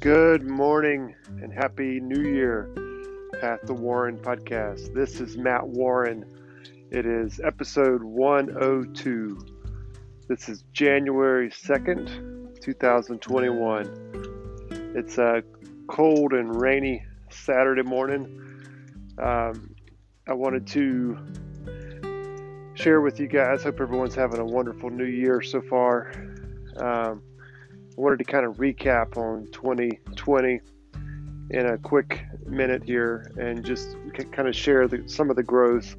[0.00, 2.70] Good morning and happy new year,
[3.38, 4.94] Path to Warren podcast.
[4.94, 6.24] This is Matt Warren.
[6.90, 9.38] It is episode 102.
[10.26, 14.94] This is January 2nd, 2021.
[14.96, 15.42] It's a
[15.86, 18.24] cold and rainy Saturday morning.
[19.18, 19.74] Um,
[20.26, 21.18] I wanted to
[22.72, 23.64] share with you guys.
[23.64, 26.10] Hope everyone's having a wonderful new year so far.
[26.78, 27.22] Um,
[28.00, 30.60] Wanted to kind of recap on 2020
[31.50, 33.94] in a quick minute here and just
[34.32, 35.96] kind of share the, some of the growth,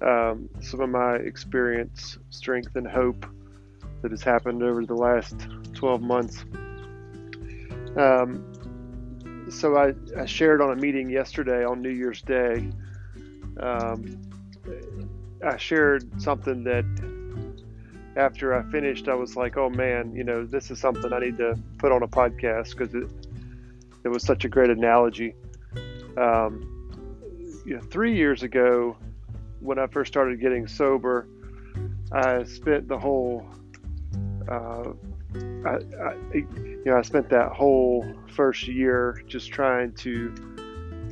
[0.00, 3.26] um, some of my experience, strength, and hope
[4.00, 5.36] that has happened over the last
[5.74, 6.46] 12 months.
[7.98, 12.70] Um, so I, I, shared on a meeting yesterday on New Year's Day.
[13.60, 14.18] Um,
[15.46, 16.86] I shared something that
[18.18, 21.38] after I finished, I was like, oh man, you know, this is something I need
[21.38, 23.08] to put on a podcast because it,
[24.04, 25.34] it was such a great analogy.
[26.16, 26.74] Um,
[27.64, 28.96] you know, three years ago,
[29.60, 31.28] when I first started getting sober,
[32.10, 33.46] I spent the whole,
[34.48, 34.90] uh,
[35.64, 40.34] I, I, you know, I spent that whole first year just trying to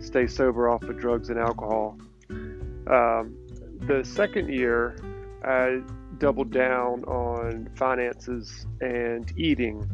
[0.00, 1.98] stay sober off of drugs and alcohol.
[2.30, 3.36] Um,
[3.80, 4.96] the second year,
[5.44, 5.82] I
[6.18, 9.88] doubled down on finances and eating.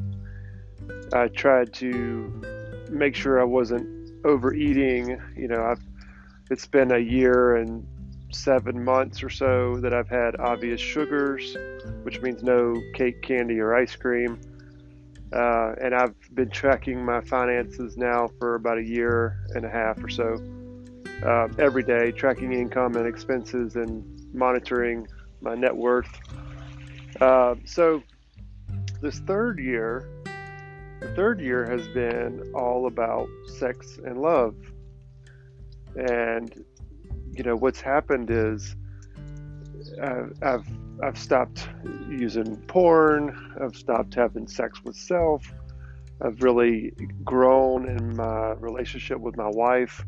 [1.13, 2.43] I tried to
[2.91, 5.19] make sure I wasn't overeating.
[5.37, 5.83] You know, I've
[6.51, 7.87] it's been a year and
[8.31, 11.57] seven months or so that I've had obvious sugars,
[12.03, 14.41] which means no cake, candy, or ice cream.
[15.33, 20.03] Uh, and I've been tracking my finances now for about a year and a half
[20.03, 20.37] or so.
[21.25, 25.07] Uh, every day, tracking income and expenses and monitoring
[25.43, 26.09] my net worth.
[27.21, 28.03] Uh, so
[29.01, 30.09] this third year,
[31.01, 34.55] the third year has been all about sex and love.
[35.97, 36.65] And
[37.33, 38.77] you know what's happened is
[40.01, 40.67] uh, I've
[41.03, 41.69] I've stopped
[42.09, 43.57] using porn.
[43.61, 45.53] I've stopped having sex with self.
[46.21, 46.93] I've really
[47.25, 50.05] grown in my relationship with my wife.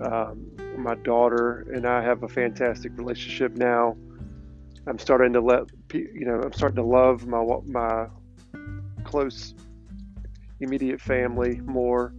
[0.00, 3.96] Um, my daughter and I have a fantastic relationship now.
[4.86, 8.06] I'm starting to let you know I'm starting to love my my
[9.04, 9.54] close
[10.60, 12.14] immediate family more.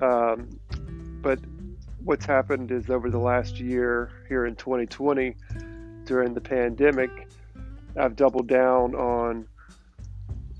[0.00, 0.48] Um,
[1.22, 1.38] but
[2.02, 5.34] what's happened is over the last year here in 2020
[6.04, 7.10] during the pandemic,
[7.96, 9.48] I've doubled down on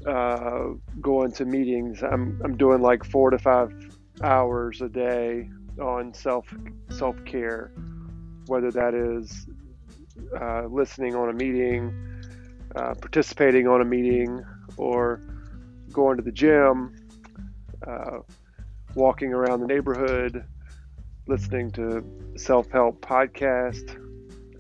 [0.07, 2.03] uh, going to meetings.
[2.03, 3.73] I'm I'm doing like four to five
[4.23, 6.47] hours a day on self
[6.91, 7.73] self care,
[8.47, 9.47] whether that is
[10.41, 11.93] uh, listening on a meeting,
[12.77, 14.45] uh, participating on a meeting,
[14.77, 15.21] or
[15.93, 16.95] going to the gym,
[17.87, 18.19] uh,
[18.95, 20.45] walking around the neighborhood,
[21.27, 22.05] listening to
[22.37, 24.01] self-help podcast.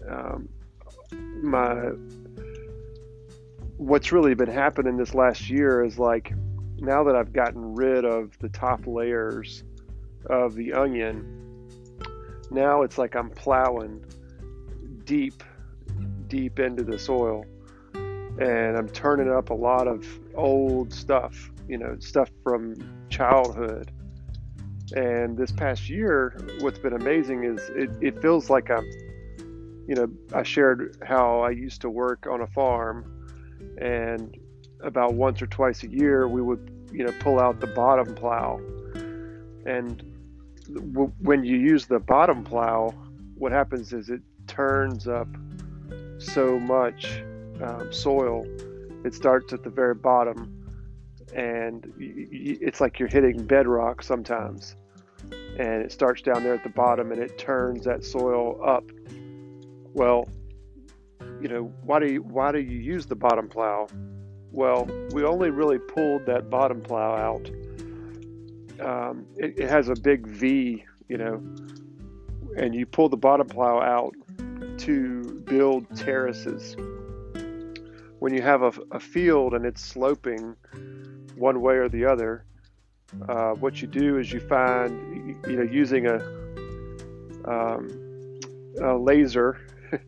[0.08, 0.48] Um,
[1.42, 1.90] my
[3.76, 6.32] what's really been happening this last year is like
[6.78, 9.64] now that I've gotten rid of the top layers
[10.26, 11.68] of the onion,
[12.50, 14.04] now it's like I'm plowing
[15.04, 15.42] deep,
[16.28, 17.44] deep into the soil.
[17.94, 20.04] And I'm turning up a lot of
[20.34, 22.74] old stuff, you know, stuff from
[23.08, 23.92] childhood.
[24.96, 28.84] And this past year, what's been amazing is it, it feels like I'm,
[29.86, 33.10] you know, I shared how I used to work on a farm,
[33.80, 34.36] and
[34.82, 38.60] about once or twice a year, we would, you know, pull out the bottom plow.
[39.66, 40.02] And
[40.72, 42.94] w- when you use the bottom plow,
[43.36, 45.28] what happens is it turns up
[46.18, 47.22] so much
[47.62, 48.46] um, soil.
[49.04, 50.64] It starts at the very bottom,
[51.34, 54.76] and it's like you're hitting bedrock sometimes.
[55.58, 58.84] And it starts down there at the bottom, and it turns that soil up.
[59.92, 60.28] Well,
[61.40, 63.86] you know, why do you why do you use the bottom plow?
[64.50, 67.50] Well, we only really pulled that bottom plow out.
[68.80, 71.42] Um, it, it has a big V, you know,
[72.56, 74.14] and you pull the bottom plow out
[74.78, 76.76] to build terraces.
[78.18, 80.56] When you have a, a field and it's sloping
[81.36, 82.44] one way or the other,
[83.28, 86.16] uh, what you do is you find, you know, using a,
[87.44, 88.40] um,
[88.80, 89.60] a laser,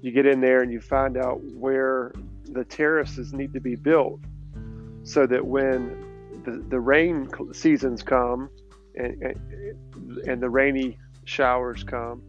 [0.00, 2.12] you get in there and you find out where
[2.44, 4.20] the terraces need to be built
[5.02, 8.50] so that when the, the rain seasons come
[8.94, 12.22] and, and, and the rainy showers come,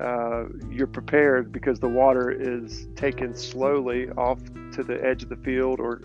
[0.00, 4.38] uh, you're prepared because the water is taken slowly off
[4.72, 6.02] to the edge of the field or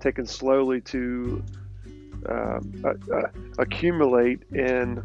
[0.00, 1.42] taken slowly to
[2.28, 3.22] uh, uh,
[3.58, 5.02] accumulate in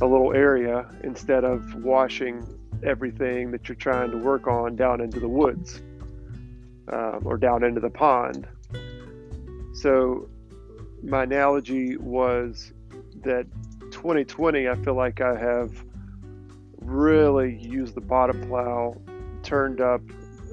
[0.00, 2.46] a little area instead of washing
[2.84, 5.80] everything that you're trying to work on down into the woods
[6.92, 8.46] um, or down into the pond.
[9.74, 10.28] So,
[11.02, 12.72] my analogy was
[13.22, 13.46] that
[13.90, 15.84] 2020, I feel like I have
[16.86, 18.96] really used the bottom plow,
[19.42, 20.00] turned up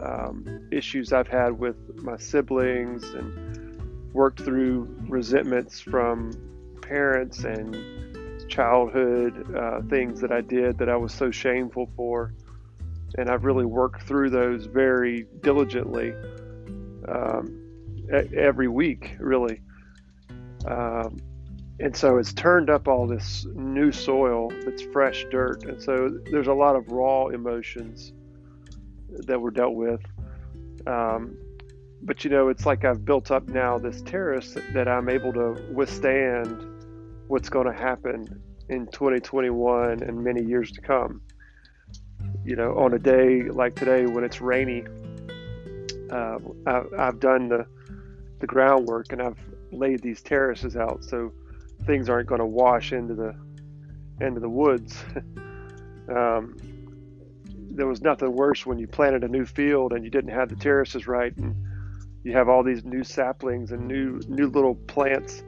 [0.01, 6.31] um, issues I've had with my siblings, and worked through resentments from
[6.81, 7.75] parents and
[8.49, 12.33] childhood uh, things that I did that I was so shameful for.
[13.17, 16.13] And I've really worked through those very diligently
[17.07, 17.59] um,
[18.35, 19.61] every week, really.
[20.65, 21.17] Um,
[21.83, 25.65] and so it's turned up all this new soil that's fresh dirt.
[25.65, 28.13] And so there's a lot of raw emotions
[29.09, 29.99] that were dealt with.
[30.87, 31.37] Um,
[32.01, 35.61] but you know, it's like I've built up now this terrace that I'm able to
[35.73, 36.65] withstand
[37.27, 41.21] what's going to happen in 2021 and many years to come.
[42.45, 44.85] You know, on a day like today when it's rainy,
[46.09, 47.67] uh, I, I've done the
[48.39, 49.39] the groundwork and I've
[49.73, 51.33] laid these terraces out so
[51.85, 53.35] things aren't going to wash into the
[54.21, 55.03] into the woods.
[56.09, 56.55] um,
[57.75, 60.55] there was nothing worse when you planted a new field and you didn't have the
[60.55, 61.55] terraces right and
[62.23, 65.43] you have all these new saplings and new new little plants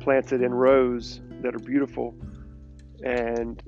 [0.00, 2.14] planted in rows that are beautiful
[3.04, 3.62] and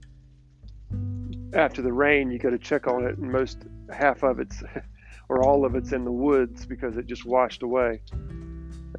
[1.55, 4.63] after the rain you go to check on it and most half of it's
[5.29, 8.01] or all of it's in the woods because it just washed away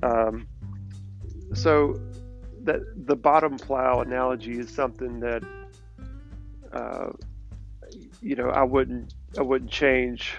[0.03, 0.45] um,
[1.53, 1.95] so
[2.67, 5.41] that the bottom plow analogy is something that
[6.73, 7.09] uh,
[8.21, 10.35] you know I wouldn't I wouldn't change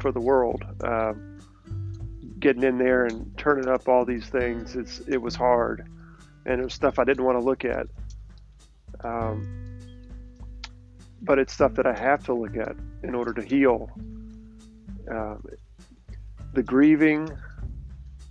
[0.00, 0.64] for the world.
[0.82, 1.14] Uh,
[2.40, 5.88] getting in there and turning up all these things, it's it was hard,
[6.46, 7.86] and it was stuff I didn't want to look at.
[9.04, 9.78] Um,
[11.22, 12.74] but it's stuff that I have to look at
[13.04, 13.88] in order to heal.
[15.08, 15.44] Um,
[16.54, 17.30] the grieving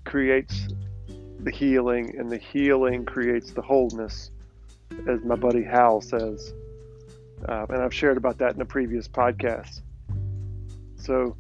[0.04, 0.68] creates
[1.44, 4.32] the healing, and the healing creates the wholeness,
[5.08, 6.54] as my buddy Hal says.
[7.48, 9.82] Uh, and I've shared about that in a previous podcast.
[10.96, 11.36] So,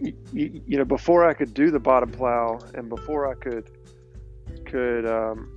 [0.00, 3.70] you, you, know, before I could do the bottom plow, and before I could
[4.66, 5.48] could um,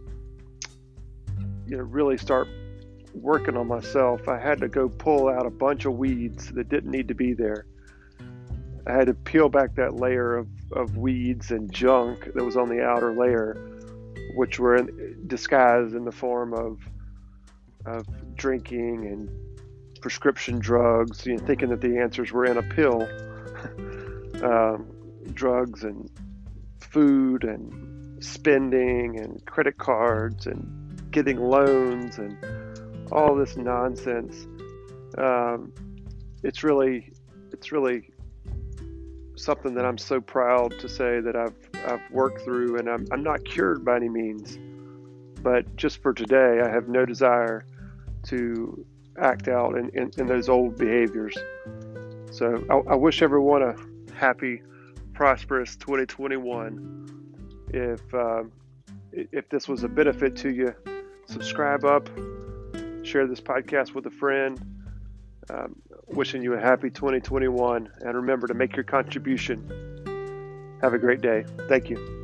[1.67, 2.47] you know really start
[3.13, 6.91] working on myself, I had to go pull out a bunch of weeds that didn't
[6.91, 7.65] need to be there.
[8.85, 12.69] I had to peel back that layer of, of weeds and junk that was on
[12.69, 13.55] the outer layer,
[14.35, 16.79] which were in, disguised in the form of
[17.85, 19.29] of drinking and
[20.01, 23.01] prescription drugs, you know, thinking that the answers were in a pill,
[24.43, 24.85] um,
[25.33, 26.09] drugs and
[26.79, 32.37] food and spending and credit cards and getting loans and
[33.11, 34.47] all this nonsense.
[35.17, 35.73] Um,
[36.41, 37.11] it's really,
[37.51, 38.09] it's really
[39.43, 41.55] something that I'm so proud to say that I've
[41.85, 44.57] I've worked through, and I'm I'm not cured by any means,
[45.41, 47.65] but just for today, I have no desire
[48.27, 48.85] to
[49.19, 51.37] act out in, in, in those old behaviors.
[52.31, 53.75] So I, I, wish everyone a
[54.15, 54.61] happy,
[55.13, 57.67] prosperous 2021.
[57.69, 58.43] If uh,
[59.11, 60.73] if this was a benefit to you,
[61.27, 62.09] subscribe up,
[63.03, 64.59] share this podcast with a friend.
[65.49, 65.75] Um,
[66.07, 70.79] wishing you a happy 2021, and remember to make your contribution.
[70.81, 71.45] Have a great day.
[71.69, 72.22] Thank you.